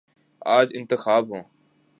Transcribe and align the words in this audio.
آج 0.47 0.67
انتخابات 0.75 1.29
ہوں۔ 1.29 1.43